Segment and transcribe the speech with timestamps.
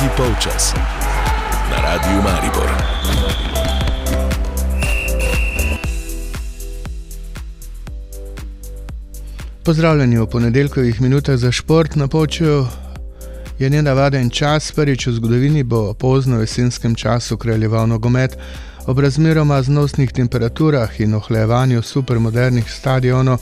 [0.00, 0.74] Tretji polčas
[1.70, 2.70] na Radiu Maribor.
[9.64, 12.66] Pozdravljeni v ponedeljkovih minutah za šport na počju.
[13.58, 18.38] Je nenavaden čas, prvič v zgodovini bo pozno jesenskem času kraljeval nogomet.
[18.86, 23.38] Ob razmeroma znosnih temperaturah in ohlajevanju supermodernih stadionov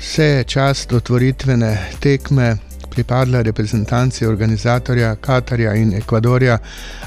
[0.00, 2.56] se je čas otvoritvene tekme
[2.96, 6.58] pripadla reprezentanci organizatorja Katarja in Ekvadorja.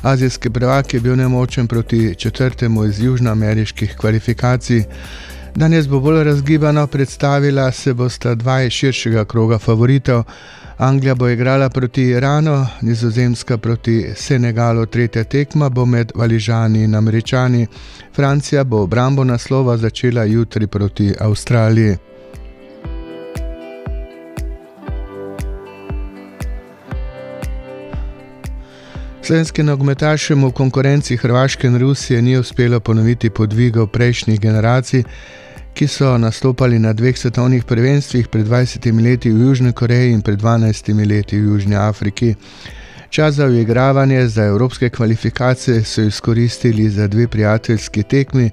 [0.01, 4.83] Azijski prvak je bil nemočen proti četrtemu iz južnoameriških kvalifikacij.
[5.55, 10.23] Danes bo bolj razgibano predstavila se bosta dva iz širšega kroga favoritov.
[10.77, 17.67] Anglija bo igrala proti Iranu, Nizozemska proti Senegalu, tretja tekma bo med Valižani in Američani.
[18.15, 22.08] Francija bo obrambo naslova začela jutri proti Avstraliji.
[29.29, 35.03] Slovenskim nogometašem v konkurenci Hrvaške in Rusije ni uspelo ponoviti podvigov prejšnjih generacij,
[35.73, 40.41] ki so nastopali na dveh svetovnih prvenstvih pred 20 leti v Južni Koreji in pred
[40.41, 42.33] 12 leti v Južni Afriki.
[43.09, 48.49] Čas za uigravanje za evropske kvalifikacije so izkoristili za dve prijateljski tekmi.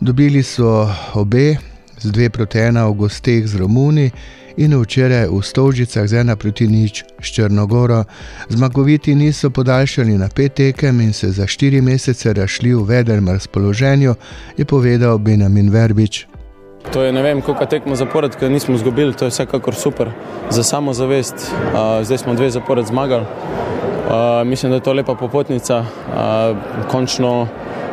[0.00, 1.56] Dobili so obe,
[1.98, 4.10] z dve proti ena v gosteh z Romuni
[4.56, 8.04] in včeraj v Stovžicah z ena proti nič s Črnogoro.
[8.48, 14.14] Zmagoviti niso podaljšali na pet tekem in se za štiri mesece rašli v vedrem razpoloženju,
[14.56, 16.26] je povedal Benjamin Verbič.
[16.92, 20.10] To je ne vem, koliko tekmo zapored, ker nismo izgubili, to je vsekakor super
[20.50, 21.34] za samozavest.
[22.02, 23.26] Zdaj smo dve zapored zmagali.
[24.44, 25.84] Mislim, da je to lepa popotnica.
[26.90, 27.48] Končno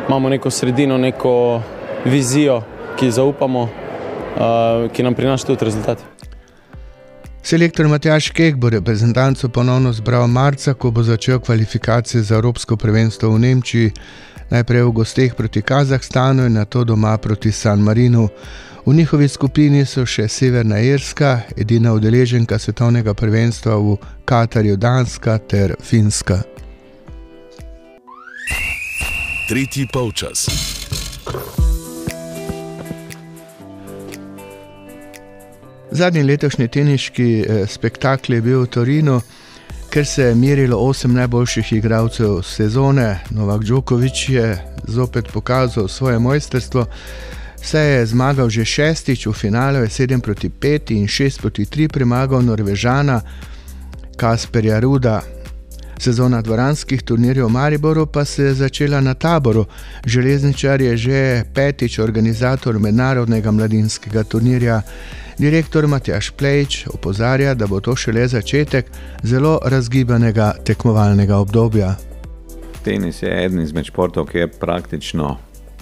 [0.08, 1.60] imamo neko sredino, neko
[2.04, 2.62] vizijo,
[2.96, 3.68] ki zaupamo,
[4.92, 6.13] ki nam prinaša tudi rezultate.
[7.44, 13.30] Selektor Matjaš Kek bo reprezentanco ponovno zbral marca, ko bo začel kvalifikacije za Evropsko prvenstvo
[13.30, 13.90] v Nemčiji,
[14.50, 18.28] najprej v gosteh proti Kazahstanu in nato doma proti San Marinu.
[18.86, 25.76] V njihovi skupini so še Severna Irska, edina udeleženka svetovnega prvenstva v Katarju, Danska ter
[25.80, 26.42] Finska.
[29.48, 30.48] Tretji polčas.
[35.94, 39.20] Zadnji letošnji teniški spektakel je bil v Torinu,
[39.94, 43.20] ker se je merilo osem najboljših igralcev sezone.
[43.30, 46.86] Novak Djokovič je zopet pokazal svoje mojstrstvo.
[47.62, 51.88] Se je zmagal že šestič v finalu, je 7 proti 5 in 6 proti 3
[51.88, 53.20] premagal Norvežana
[54.16, 55.22] Kasperja Ruda.
[55.98, 59.66] Sezona dvoranskih turnirjev v Mariboru pa se je začela na taboru.
[60.06, 64.82] Železničar je že petič organizator mednarodnega mladinskega turnirja.
[65.38, 68.86] Direktor Matjaš Plejč opozarja, da bo to šele začetek
[69.22, 71.94] zelo razgibanega tekmovalnega obdobja.
[72.84, 75.36] Tenis je eden izmed športov, ki je praktično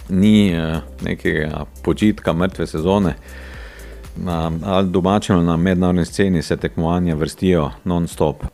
[0.08, 0.56] ni
[1.04, 3.14] nekega počitka, mrtve sezone.
[4.16, 8.44] Na domačem ali na mednarodni sceni se tekmovanja vrstijo non-stop.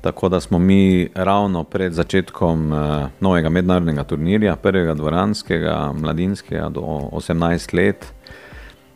[0.00, 2.72] Tako da smo mi ravno pred začetkom
[3.20, 6.82] novega mednarodnega turnirja, prvega dvoranskega, mladinskega do
[7.12, 8.06] osemnajst let,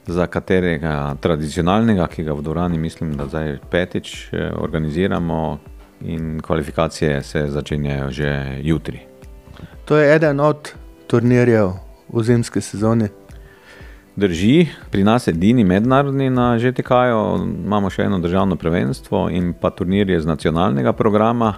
[0.06, 5.58] za katerega tradicionalnega, ki ga v dvorani mislim, da zdaj petič organiziramo,
[6.04, 9.00] in kvalifikacije se začenjajo že jutri.
[9.84, 10.72] To je eden od
[11.06, 11.72] turnirjev
[12.12, 13.08] v zimski sezoni.
[14.16, 20.20] Drži, pri nas edini mednarodni na ŽTK-ju, imamo še eno državno prvenstvo in pa turnirje
[20.20, 21.54] z nacionalnega programa.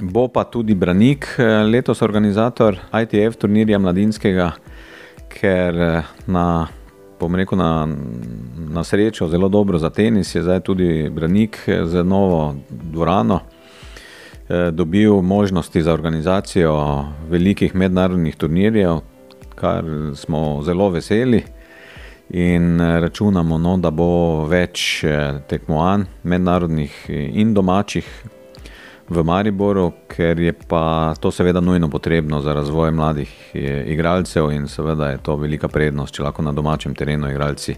[0.00, 1.26] Bo pa tudi Branik
[1.70, 4.52] letos organizator ITF turnirja mladinskega,
[5.28, 5.76] ker
[6.26, 6.66] na,
[7.20, 7.88] bom rekel, na,
[8.56, 13.40] na srečo zelo dobro za tenis je zdaj tudi Branik z novo dvorano
[14.72, 18.98] dobil možnosti za organizacijo velikih mednarodnih turnirjev,
[19.54, 19.84] kar
[20.14, 21.42] smo zelo veseli.
[22.30, 25.04] In računamo, no, da bo več
[25.48, 28.24] tekmovanj, mednarodnih in domačih
[29.08, 33.30] v Mariboru, ker je pa to seveda nujno potrebno za razvoj mladih
[33.86, 37.76] igralcev in seveda je to velika prednost, če lahko na domačem terenu igralci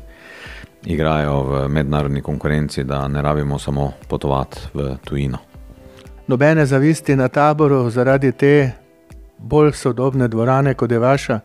[0.86, 5.38] igrajo v mednarodni konkurenci, da ne rabimo samo potovati v tujino.
[6.26, 8.70] Nobene zavisti na taboru zaradi te
[9.38, 11.40] bolj sodobne dvorane, kot je vaša?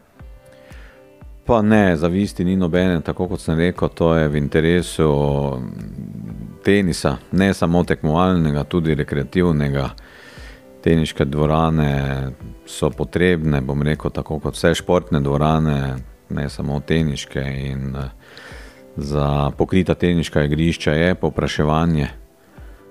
[1.45, 5.09] Pa ne, zavisti ni nobene, tako kot sem rekel, to je v interesu
[6.63, 9.89] tenisa, ne samo tekmovalnega, tudi rekreativnega.
[10.81, 12.31] Teniške dvorane
[12.65, 15.95] so potrebne, bom rekel, tako kot vse športne dvorane,
[16.29, 17.95] ne samo teniške, in
[18.97, 22.07] za pokrita teniška igrišča je povpraševanje.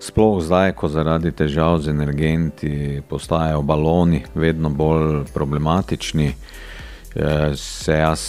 [0.01, 6.70] Sploh zdaj, ko zaradi težav z energenti postajajo baloni vedno bolj problematični, eh,
[7.57, 8.21] se jaz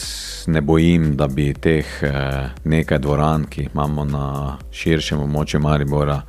[0.47, 6.21] ne bojim, da bi teh eh, nekaj dvoran, ki jih imamo na širšem območju Maribora,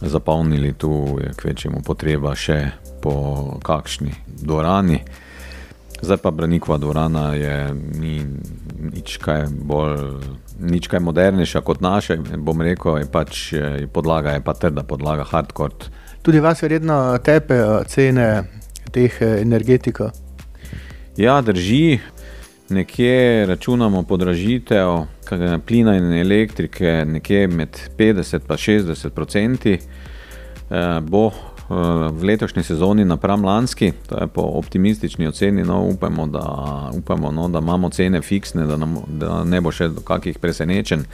[0.00, 2.58] zapolnili tu, kvečemu potreba še
[3.02, 5.00] po kakšni dvorani.
[6.02, 7.56] Zdaj pa Branikova dvorana je
[8.00, 8.16] ni
[8.92, 10.18] nič kaj bolj,
[10.58, 15.24] nič kaj modernejša kot naša, bom rekel, je pač je podlaga, je pa trda podlaga,
[15.30, 15.92] hardcore.
[16.22, 18.28] Tudi vas verjetno tepe cene
[18.90, 20.21] teh energetikov?
[21.16, 21.98] Ja, drži.
[22.68, 25.04] Nekje računamo podražitev
[25.66, 29.78] plina in elektrike, nekje med 50 in 60 odstotki.
[31.02, 31.30] Bo
[31.68, 37.48] v letošnji sezoni napram lanski, to je po optimistični oceni, no, upamo, da, upamo no,
[37.48, 41.04] da imamo cene fiksne, da, nam, da ne bo še do kakih presenečenj.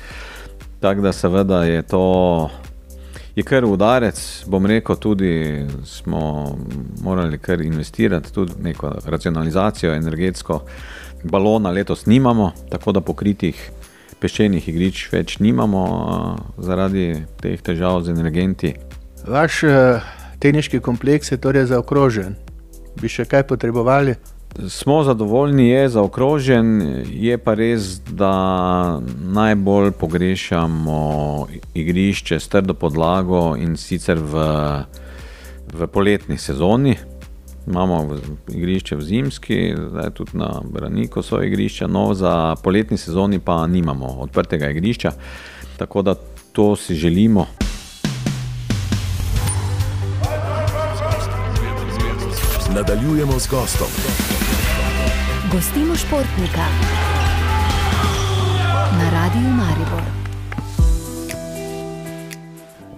[0.81, 2.51] Tako da seveda je to
[3.39, 4.19] je kar udarec,
[4.51, 6.57] bom rekel, tudi smo
[7.03, 10.61] morali kar investirati, tudi neko racionalizacijo energetsko.
[11.23, 13.61] Balona letos nimamo, tako da pokritih
[14.19, 15.85] peščenih igrišč več nimamo
[16.59, 18.75] zaradi teh težav z energenti.
[19.27, 19.63] Vaš
[20.43, 22.35] teniški kompleks je torej zaokrožen.
[22.99, 24.17] Bi še kaj potrebovali?
[24.67, 33.77] Smo zadovoljni, je zaokrožen, je pa res, da najbolj pogrešamo igrišče s trdo podlago in
[33.77, 34.43] sicer v,
[35.73, 36.97] v poletni sezoni.
[37.67, 38.19] Imamo
[38.51, 44.07] igrišče v zimski, zdaj tudi na Braniku so igrišča, no za poletni sezoni pa nimamo
[44.07, 45.13] odprtega igrišča,
[45.79, 46.15] tako da
[46.53, 47.47] to si želimo.
[52.75, 54.28] Nadaljujemo z gostom.
[55.53, 56.65] Gostimo športnika
[58.99, 60.03] na Radiu Maribor.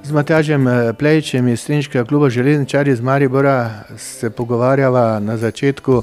[0.02, 0.66] Z Matjažem
[0.98, 6.02] Plejčem iz Strinškega kluba Železničarji iz Maribora se pogovarjava na začetku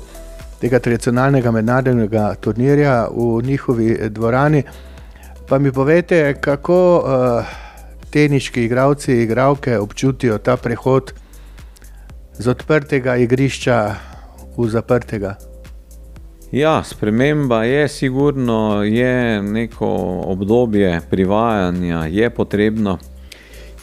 [0.61, 4.63] tega tradicionalnega mednarodnega turnirja v njihovi dvorani.
[5.49, 7.45] Pa mi povete, kako uh,
[8.09, 11.13] teniški igravci, igravke občutijo ta prehod
[12.37, 13.95] z odprtega igrišča
[14.57, 15.35] v zaprtega.
[16.51, 19.87] Ja, sprememba je sigurno, je neko
[20.25, 22.97] obdobje privajanja, je potrebno.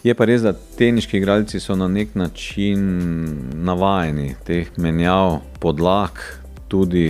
[0.04, 2.80] Je pa res, da teniški igralci so na nek način
[3.54, 6.20] navajeni teh menjav podlag.
[6.68, 7.06] Tudi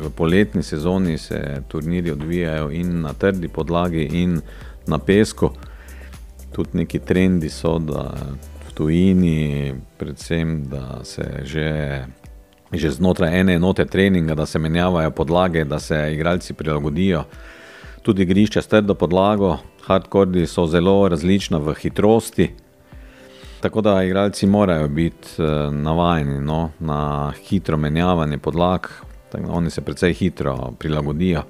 [0.00, 4.40] v poletni sezoni se turniri odvijajo in na trdi podlagi, in
[4.86, 5.52] na pesku.
[6.52, 8.10] Tudi neki trendi so, da
[8.74, 12.04] tujini, predvsem da se že,
[12.72, 17.24] že znotraj ene enote treninga, da se menjavajo podlage, da se igralci prilagodijo.
[18.02, 19.56] Tudi igrišča s trdo podlago,
[19.86, 22.50] hardcore so zelo različna v hitrosti.
[23.60, 28.86] Tako da igralci morajo biti eh, navajeni no, na hitro menjavanje podlag,
[29.48, 31.42] oni se precej hitro prilagodijo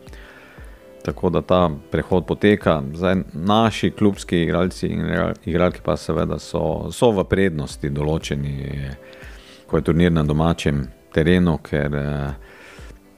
[1.09, 2.83] tako da ta prehod poteka.
[2.95, 5.07] Zdaj, naši klubski igralci in
[5.45, 8.69] igralke pa seveda so, so v prednosti določeni,
[9.67, 11.95] ko je turnir na domačem terenu, ker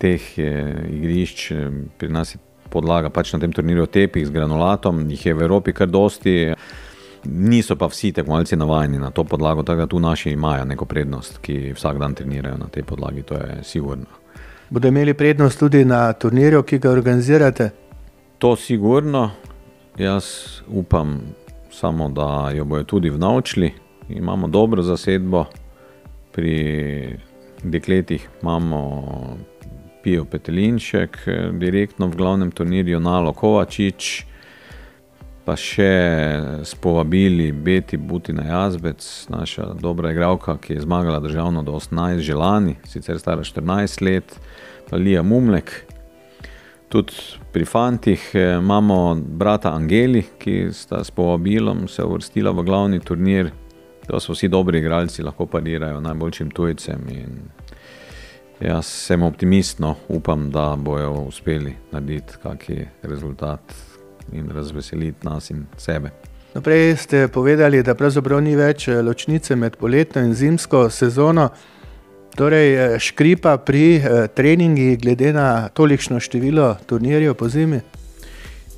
[0.00, 1.50] teh igrišč
[1.98, 5.74] pri nas je podlaga pač na tem turnirju tepih z granulatom, jih je v Evropi
[5.74, 6.54] kar dosti.
[7.26, 11.38] Niso pa vsi tekmovalci navajeni na to podlago, tako da tu naši imajo neko prednost,
[11.44, 14.08] ki vsak dan trenirajo na tej podlagi, to je sigurno.
[14.70, 17.70] Bodo imeli prednost tudi na turnirju, ki ga organizirate?
[18.38, 19.30] To sigurno.
[19.98, 20.24] Jaz
[20.68, 21.18] upam
[21.70, 23.72] samo, da jo bojo tudi vnaučili.
[24.08, 25.44] Imamo dobro zasedbo,
[26.32, 27.18] pri
[27.64, 29.36] dekletih imamo
[30.02, 31.18] Pijo Petelinšek,
[31.52, 34.24] direktno v glavnem turnirju Nalo Kovačič,
[35.44, 35.92] pa še
[36.64, 42.76] s povabili Beti Butina Jazbec, naša dobra igralka, ki je zmagala državno do 18 želani,
[42.84, 44.36] sicer stara 14 let,
[44.90, 45.72] pa Lija Mumlek.
[46.90, 47.12] Tudi
[47.52, 53.52] pri fantih eh, imamo brata Angeli, ki sta s povabilom se uvrstila v glavni turnir.
[54.10, 57.00] To so vsi dobri igralci, lahko parirajo najboljšim tujcem.
[58.60, 63.60] Jaz sem optimistno, upam, da bojo uspeli narediti kakšen rezultat
[64.32, 66.10] in razveseliti nas in sebe.
[66.54, 71.48] Naprej ste povedali, da pravzaprav ni več eh, ločnice med poletno in zimsko sezono.
[72.34, 77.80] Torej, eh, škripa pri eh, treningih, glede na tolikšno število turnirjev po zimi.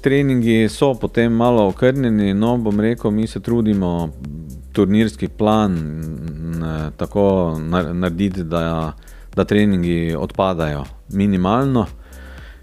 [0.05, 4.11] Treningi so potem malo okrnjeni, no bom rekel, mi se trudimo
[4.73, 5.79] turnirski plan
[6.97, 7.57] tako
[7.93, 8.93] narediti, da,
[9.37, 11.87] da treningi odpadajo minimalno.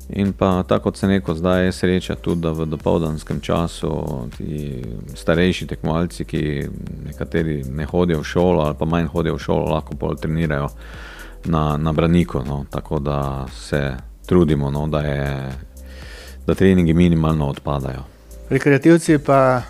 [0.09, 4.05] In pa tako kot se neko zdaj je sreča, tudi da v dopoldanskem času
[4.37, 4.83] ti
[5.15, 6.63] starejši tekmovalci, ki
[7.05, 10.69] nekateri ne hodijo v šolo ali pa manj hodijo v šolo, lahko bolj trenirajo
[11.45, 12.41] na, na braniku.
[12.45, 12.65] No.
[12.69, 15.51] Tako da se trudimo, no, da, je,
[16.47, 18.03] da treningi minimalno odpadajo.
[18.49, 19.61] Rekreativci pa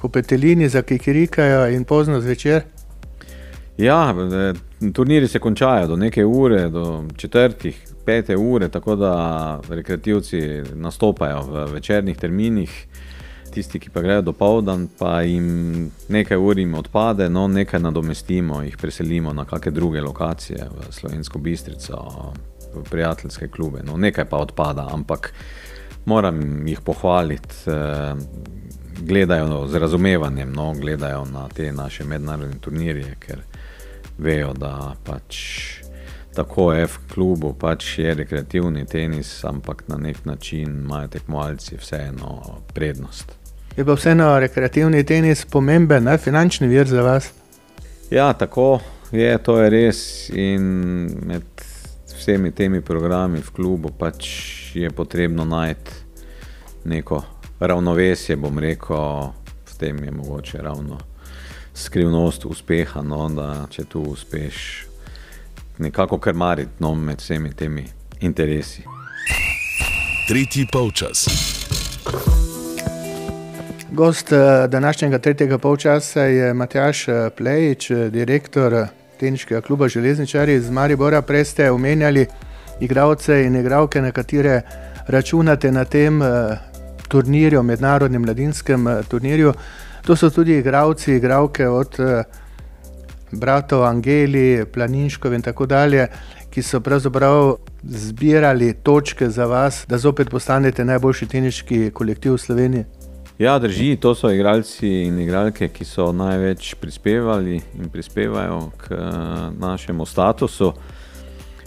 [0.00, 2.62] kopetelini zakikirikajo in pozno zvečer.
[3.78, 4.54] Ja, e,
[4.92, 11.64] turniri se končajo do neke ure, do četrtih, pete ure, tako da rekreativci nastopajo v
[11.72, 12.86] večernih terminih.
[13.54, 18.62] Tisti, ki pa grejo do povdan, pa jim nekaj ur jim odpade, no nekaj nadomestimo,
[18.62, 22.02] jih preselimo na kakšne druge lokacije, v Slovensko bistrico,
[22.74, 23.82] v prijateljske klube.
[23.86, 25.32] No, nekaj pa odpada, ampak
[26.04, 27.54] moram jih pohvaliti.
[27.66, 28.14] Eh,
[29.00, 33.42] gledajo z razumevanjem, no, gledajo na te naše mednarodne turnirje, ker
[34.18, 35.38] vejo, da pač
[36.34, 42.62] tako je v klubu, pač je rekreativni tenis, ampak na nek način imajo tekmovalci vseeno
[42.74, 43.32] prednost.
[43.76, 47.30] Je pa vseeno rekreativni tenis pomemben, ne finančni vir za vas?
[48.10, 48.80] Ja, tako
[49.12, 50.30] je, to je res.
[50.30, 50.62] In
[51.26, 51.42] med
[52.18, 54.26] vsemi temi programi v klubu pač
[54.74, 55.90] je potrebno najti
[56.84, 57.22] neko
[57.60, 59.32] ravnovesje, bom rekel,
[59.66, 60.98] v tem je mogoče ravno
[61.74, 64.86] skrivnost uspeha, no, da če tu uspeš
[65.78, 67.84] nekako krmariti no, med vsemi temi
[68.20, 68.82] interesi.
[70.28, 71.26] Tretji polčas.
[73.90, 78.86] Gost eh, današnjega tretjega polčasa je Matjaš eh, Plejič, eh, direktor
[79.20, 81.22] Teniškega kluba Železničari iz Maribora.
[81.22, 82.26] Prej ste omenjali
[82.80, 84.62] igralce in igralke, na katere
[85.06, 86.22] računate na tem
[87.08, 89.52] turnirju, mednarodnem mladinskem turnirju.
[90.06, 91.96] To so tudi igravci, igravke od
[93.32, 96.06] bratov Angeli, Planinškov in tako dalje,
[96.50, 102.84] ki so pravzaprav zbirali točke za vas, da zopet postanete najboljši teniški kolektiv v Sloveniji.
[103.38, 108.96] Ja, drži, to so igralci in igralke, ki so največ prispevali in prispevajo k
[109.58, 110.72] našemu statusu.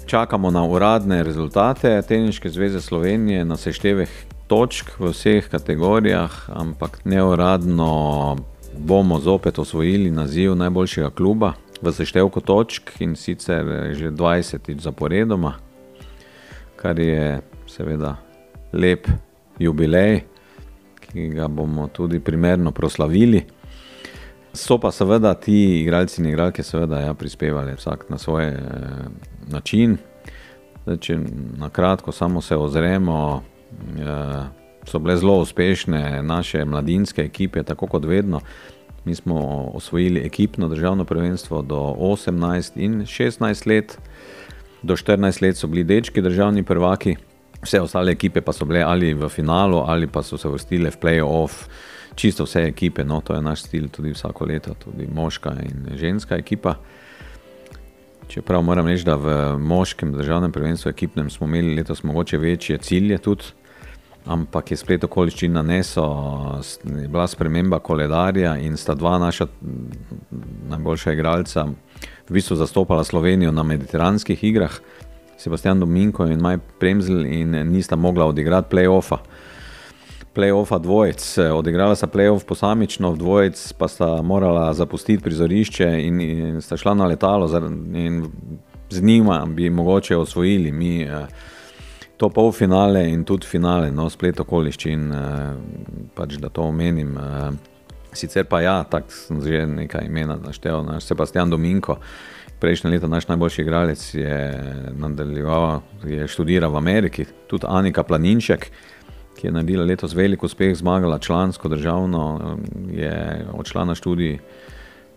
[0.06, 4.10] Čakamo na uradne rezultate Teniške zveze Slovenije, na seštevek
[4.52, 8.36] točk v vseh kategorijah, ampak neuradno
[8.76, 15.56] bomo zopet osvojili naziv najboljšega kluba v seštevku točk in sicer že 20 zaporedoma,
[16.76, 18.18] kar je seveda
[18.74, 19.08] lep
[19.60, 20.28] jubilej,
[21.00, 23.46] ki ga bomo tudi primerno proslavili.
[24.54, 28.60] So pa seveda ti igralci in igralke seveda ja, prispevali vsak na svoj eh,
[29.48, 29.96] način.
[30.84, 31.18] Zdaj, če
[31.56, 33.44] na kratko samo se ozremo,
[34.86, 38.40] so bile zelo uspešne naše mladinske ekipe, tako kot vedno.
[39.06, 39.36] Mi smo
[39.74, 43.98] osvojili ekipno državno prvenstvo do 18 in 16 let,
[44.82, 47.16] do 14 let so bili dečki državni prvaki,
[47.62, 50.98] vse ostale ekipe pa so bile ali v finalu ali pa so se vrstile v
[51.02, 51.66] playoff.
[52.16, 56.36] Čisto vse ekipe, no, to je naš stil tudi vsako leto, tudi moška in ženska
[56.36, 56.76] ekipa.
[58.28, 63.18] Čeprav moram reči, da v moškem državnem prvenstvu ekipnem smo imeli letos mogoče večje cilje
[63.18, 63.44] tudi
[64.26, 69.48] ampak je splet okoliščin nanesel, je bila sprememba koledarja in sta dva naša
[70.70, 71.68] najboljša igralca
[72.32, 74.80] v bistvu zastopala Slovenijo na mediteranskih igrah,
[75.38, 79.18] Sebastian Dominko in Maj Premzel in nista mogla odigrati play-offa.
[80.36, 86.78] Play-offa dvojec, odigrala sta play-off posamično, dvojec pa sta morala zapustiti prizorišče in, in sta
[86.78, 87.50] šla na letalo
[87.94, 88.30] in
[88.90, 91.28] z njima bi mogoče osvojili mi eh,
[92.22, 97.16] to polfinale in tudi finale, no, splet okoliščin, eh, pač da to omenim.
[97.18, 97.50] Eh,
[98.14, 101.98] sicer pa ja, tako sem že nekaj imena naštel, naš Sebastian Dominko,
[102.62, 104.38] prejšnje leto naš najboljši igralec je
[104.94, 108.70] nadaljeval, je študiral v Ameriki, tudi Anika Planinček,
[109.34, 114.38] ki je naredila letos velik uspeh, zmagala člansko državno, eh, je odšla na študij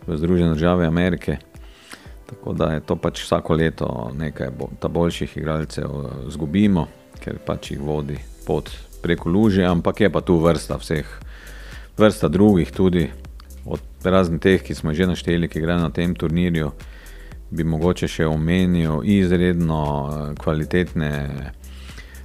[0.06, 1.37] v Združene države Amerike.
[2.35, 5.91] Tako da je to pač vsako leto nekaj bo, boljših igralcev
[6.29, 6.88] izgubimo,
[7.23, 8.71] ker pač jih vodi pot
[9.03, 11.07] preko luže, ampak je pa tu vrsta vseh,
[11.97, 13.07] vrsta drugih tudi,
[13.64, 16.73] od raznih teh, ki smo že našteli, ki grejo na tem turnirju,
[17.55, 21.12] bi mogoče še omenil izredno eh, kvalitetne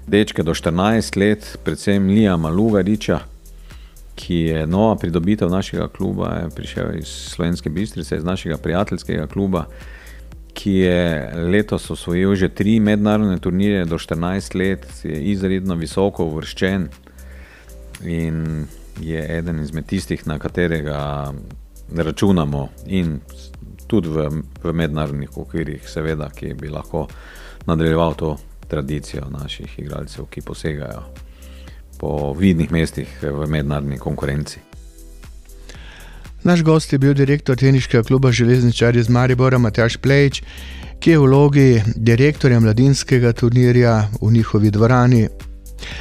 [0.09, 3.21] dečke do 14 let, predvsem Lija Malugariča,
[4.19, 9.67] ki je nova pridobitev našega kluba, je prišel iz Slovenske bistrice, iz našega prijateljskega kluba,
[10.53, 16.89] ki je letos osvojil že tri mednarodne turnirje do 14 let, je izredno visoko uvrščen
[18.03, 18.65] in
[19.01, 21.33] je eden izmed tistih, na katerega
[21.95, 23.19] računamo in
[23.87, 24.29] tudi v,
[24.63, 27.07] v mednarodnih okvirih, seveda, ki bi lahko
[27.65, 28.37] nadaljeval to
[28.69, 31.03] tradicijo naših igralcev, ki posegajo
[31.99, 34.68] po vidnih mestih v mednarodni konkurenci.
[36.43, 40.41] Naš gost je bil direktor teniškega kluba Železničar iz Maribora Matjaš Plejč,
[40.99, 45.27] ki je v vlogi direktorja mladinskega turnirja v njihovi dvorani.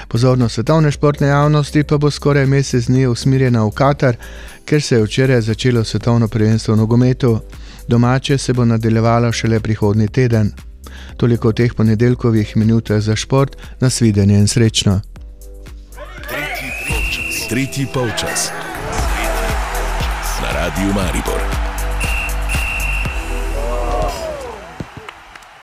[0.09, 4.17] Pozornost svetovne športne javnosti pa bo skoraj mesec dni usmerjena v Katar,
[4.65, 7.41] ker se je včeraj začelo svetovno prvenstvo v nogometu.
[7.89, 10.53] Domače se bo nadaljevalo šele prihodnji teden.
[11.17, 15.01] Toliko o teh ponedeljkovih minutah za šport, nasvidenje in srečno.
[17.49, 18.51] Tretji polčas.
[18.51, 18.68] Na
[20.69, 21.68] radiju Maribor.